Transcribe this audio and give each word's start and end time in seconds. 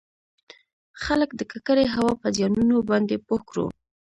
خلــک 1.01 1.31
د 1.35 1.41
ککـړې 1.51 1.85
هـوا 1.93 2.11
پـه 2.21 2.27
زيـانونو 2.35 2.85
بانـدې 2.87 3.17
پـوه 3.27 3.39
کـړو٫ 3.47 3.67